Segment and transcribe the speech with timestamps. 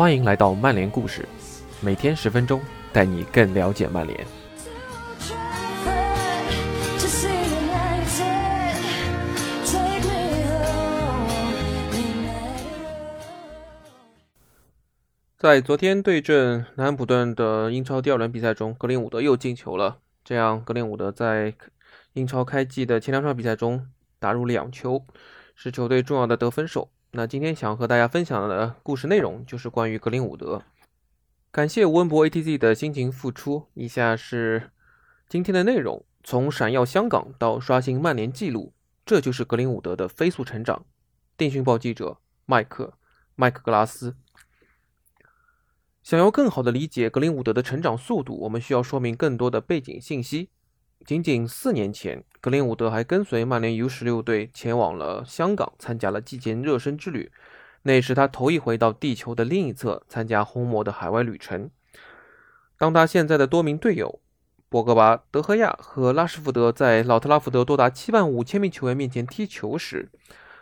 [0.00, 1.28] 欢迎来到曼联故事，
[1.82, 2.58] 每天十分钟，
[2.90, 4.26] 带你更了解曼联。
[15.36, 21.52] 在昨天对阵南安普顿的英超第二轮比赛中，格林伍德又进球了，这样格林伍德在
[22.14, 23.86] 英超开季的前两场比赛中
[24.18, 25.04] 打入两球，
[25.54, 26.88] 是球队重要的得分手。
[27.12, 30.62] 那今天想和大家分享的故事内容就是关于格林伍德。
[31.50, 33.66] 感谢吴文博 ATZ 的辛勤付出。
[33.74, 34.70] 以下是
[35.28, 38.72] 今天的内容：从闪耀香港到刷新曼联纪录，
[39.04, 40.86] 这就是格林伍德的飞速成长。
[41.36, 42.94] 电讯报记者麦克
[43.34, 44.14] 麦克格拉斯。
[46.04, 50.50] 想要更好的理解格林伍德的成长速度，我们需要说明更多的背景信息。
[51.04, 57.32] 仅仅四年前，格林伍德还跟随曼联 U16 队前往了香港，参加了季前热身之旅。
[57.82, 61.70] 那是他头一回到地球的另一侧参加红魔的海外旅程。
[62.76, 64.20] 当他现在的多名队友
[64.68, 70.10] 博格巴、德赫亚和拉什福德在老特拉福德多达七万五千名球员面前踢球时，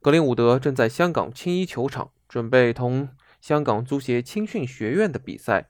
[0.00, 5.68] 格林伍德正在香港青衣球场准备同香港足协青训学院的比赛，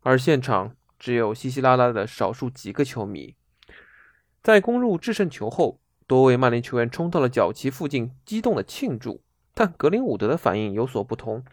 [0.00, 3.34] 而现场只有稀稀拉拉的少数几个球迷。
[4.42, 9.22] 在攻入制胜球后，多位曼联球员冲到了角旗附近，激动地庆祝。
[9.52, 11.44] 但格林伍德的反应有所不同。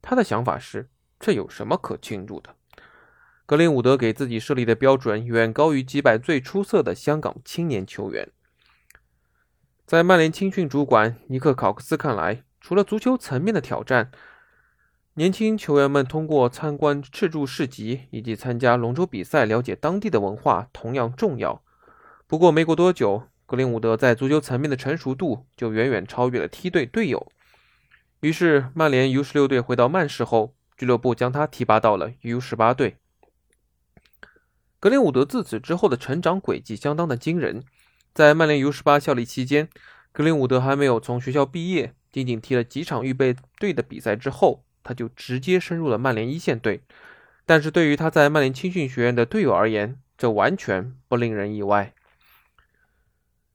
[0.00, 2.54] 他的想法是：这有什么可庆祝的？
[3.44, 8.30] 格林伍德给自己设立的标准远高于击败最出色的香港青年球员。
[9.84, 14.10] 在曼联青训主管尼克考克斯看来，除了足球层面的挑战，
[15.14, 21.62] 年轻球员们通过参观赤柱市集以及参加龙舟比赛，了解当地的文化同样重要。
[22.28, 27.32] 不过，没过多久，格林伍德在足球层面的成熟度就远远超越了梯队队友。
[28.20, 32.96] 于是，曼联 U16 队回到曼市后，俱乐部将他提拔到了 U18 队。
[34.78, 37.64] 格林伍德自此之后的成长轨迹相当的惊人。
[38.12, 39.70] 在曼联 U18 效力期间，
[40.12, 46.82] 格林伍德还没有从学校毕业，仅仅踢了几场预备队的比赛之后，他就直接升入了曼联一线队。
[47.46, 51.94] 但是对于他在曼联青训学院的队友而言，这完全不令人意外。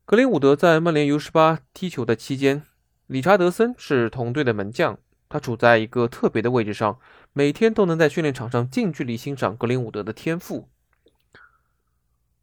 [0.05, 2.63] 格林伍德在曼联 U18 踢球的期间，
[3.07, 4.97] 理查德森是同队的门将，
[5.29, 6.99] 他处在一个特别的位置上，
[7.31, 10.67] 每天都能在训练场上近距离欣赏格林伍德的天赋。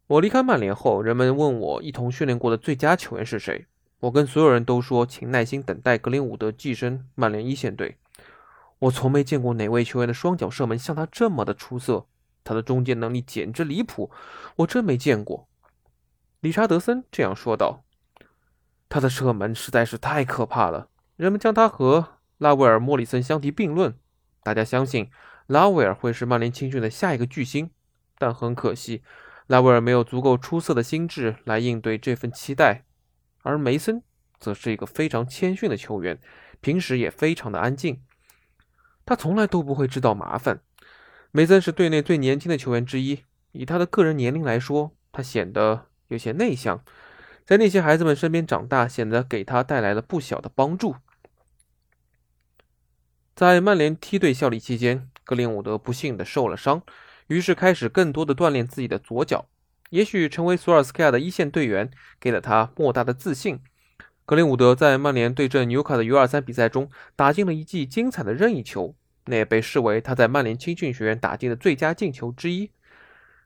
[0.07, 3.67] 我离开曼联后，人们问我一同训练过的最佳球员是谁，
[3.99, 7.97] 我跟所有人都说，请耐心等待格林伍德跻身曼联一线队。
[8.79, 12.07] 我从没见过哪位球员的双脚射门像他这么的出色，
[12.43, 14.09] 他的终结能力简直离谱，
[14.55, 15.47] 我真没见过。
[16.41, 17.83] 理查德森这样说道
[18.89, 23.95] ：“他的射门实在是太可怕了，人们将他和拉威尔·莫里森相提并论。
[24.41, 25.11] 大家相信
[25.45, 27.69] 拉威尔会是曼联青训的下一个巨星，
[28.17, 29.03] 但很可惜，
[29.45, 32.85] 拉威尔没有足够出色的心智来应对这份期待。
[33.43, 34.01] 而梅森
[34.39, 36.19] 则是一个非常谦逊的球员，
[36.59, 38.01] 平时也非常的安静，
[39.05, 40.61] 他从来都不会制造麻烦。
[41.29, 46.83] 梅森是队内最年轻的球员之一，以他的个人年龄来说，他显得……”有些内向，
[47.45, 50.97] 在那些孩子们身边长大，显得给他带来了不小的帮助。
[53.33, 56.83] 在曼联梯队效力期间，格林伍德不幸的受了伤，
[57.27, 59.47] 于是开始更多的锻炼自己的左脚。
[59.91, 61.89] 也许成为索尔斯克亚的一线队员，
[62.19, 63.61] 给了他莫大的自信。
[64.25, 68.95] 格林伍德在曼联对阵纽卡的 U23 比赛中，打进了一记精彩的任意球，
[69.27, 72.71] 那也被视为他在曼联青训学院打进的最佳进球之一。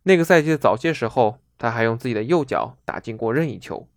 [0.03, 1.44] 那个赛季的早些时候。
[1.65, 3.89] 他还用自己的右脚打进过任意球。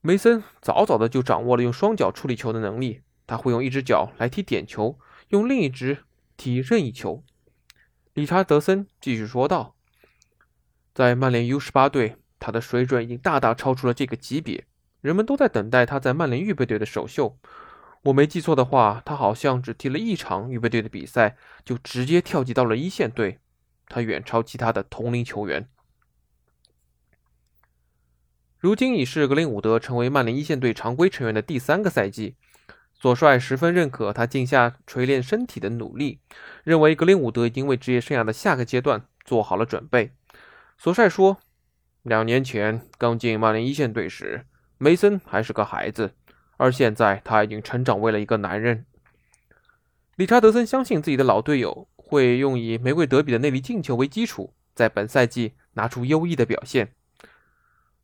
[0.00, 4.98] 梅森早早的就掌握了用双脚处理球的能力，他会用一只脚来踢点球，
[5.28, 5.98] 用另一只
[6.38, 7.22] 踢任意球。
[8.14, 9.74] 理查德森继续说道
[10.94, 14.64] ：“在曼联 U18 队，他的水准已经大大超出了这个级别，
[15.02, 17.36] 人们都在等待他在曼联预备队的首秀。
[18.04, 21.36] 我没记错的话，他好像只踢了一场预备队的比赛，
[21.66, 23.40] 就直接跳级到了一线队。”
[23.88, 25.68] 他远超其他的同龄球员。
[28.58, 32.34] 如今已是格林伍德成为曼联一线队常规成员的第三个赛季，
[32.94, 36.20] 索帅十分认可他静下锤炼身体的努力，
[36.64, 40.12] 认为格林伍德已经为职业生涯的下个阶段做好了准备。
[40.78, 41.38] 索帅说
[42.02, 44.46] ：“两年前刚进曼联一线队时，
[44.78, 46.14] 梅森还是个孩子，
[46.56, 48.86] 而现在他已经成长为了一个男人。”
[50.16, 51.88] 理查德森相信自己的老队友。
[52.08, 56.92] 会用以玫瑰德比的那粒进球为基础，在本赛季拿出优异的表现。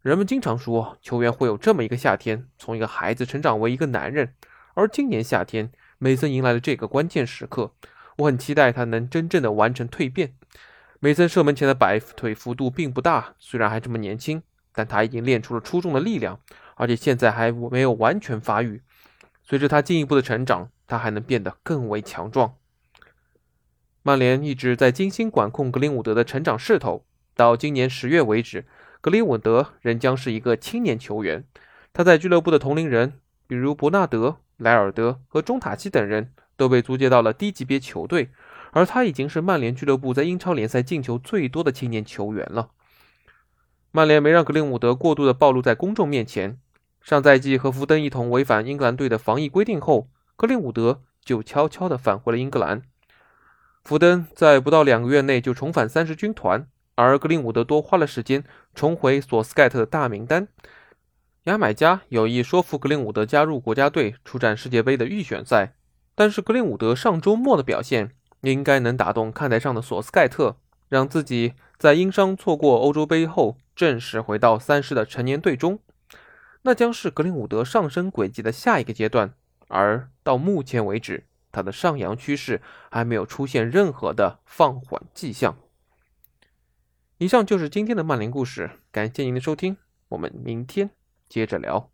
[0.00, 4.34] 人们经常说，球员会有这么一个夏天，从一个孩子成长为一个男人。
[4.74, 7.74] 而今年夏天，梅森迎来了这个关键时刻，
[8.16, 10.34] 我很期待他能真正的完成蜕变。
[10.98, 16.40] 梅森射门前的摆腿幅度并不大，虽然还这么年轻，但他已经练出了出众的力量，
[16.74, 18.82] 而且现在还没有完全发育。
[19.44, 22.56] 随着他进一步的成长，他还能变得更为强壮。
[24.02, 27.04] 曼联一直在精心管控格林伍德的成长势头，
[27.34, 28.66] 到今年十月为止，
[29.00, 31.44] 格林伍德仍将是一个青年球员。
[31.92, 34.38] 他在俱乐部的同龄人，比如伯纳德。
[34.58, 38.30] 莱尔德和中塔基等人都被租借到了低级别球队，
[38.70, 42.70] 而他已经是曼联俱乐部在英超联赛进球最多的青年球员了。
[43.90, 46.60] 曼联没让格林伍德过度的暴露在公众面前。
[47.00, 52.82] 上赛季和福登一同违反英格兰队的防疫规定后，格林伍德就悄悄地返回了英格兰。
[53.84, 58.44] 福登在不到两个月内就重返三十军团，而格林伍德多花了时间
[58.74, 60.46] 重回索斯盖特的大名单。
[61.44, 65.74] 牙买加有意说服格林伍德加入国家队出战世界杯的预选赛，
[66.14, 68.12] 但是格林伍德上周末的表现
[68.42, 70.56] 应该能打动看台上的索斯盖特，
[70.88, 75.80] 让自己在因伤错过欧洲杯后正式回到三狮的成年队中。
[76.62, 79.34] 那将是格林伍德上升轨迹的下一个阶段，
[79.66, 82.60] 而到目前为止，它的上扬趋势
[82.90, 85.56] 还没有出现任何的放缓迹象。
[87.18, 89.76] 以上就是今天的曼联故事，感谢您的收听，
[90.08, 90.90] 我们明天。
[91.28, 91.91] 接着聊。